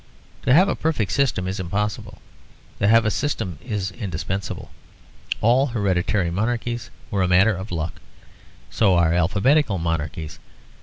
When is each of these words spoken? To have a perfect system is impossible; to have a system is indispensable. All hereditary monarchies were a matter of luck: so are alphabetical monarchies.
To 0.41 0.51
have 0.55 0.67
a 0.67 0.73
perfect 0.75 1.11
system 1.11 1.47
is 1.47 1.59
impossible; 1.59 2.17
to 2.79 2.87
have 2.87 3.05
a 3.05 3.11
system 3.11 3.59
is 3.63 3.91
indispensable. 3.91 4.71
All 5.41 5.67
hereditary 5.67 6.31
monarchies 6.31 6.89
were 7.11 7.21
a 7.21 7.27
matter 7.27 7.53
of 7.53 7.71
luck: 7.71 8.01
so 8.71 8.95
are 8.95 9.13
alphabetical 9.13 9.77
monarchies. 9.77 10.39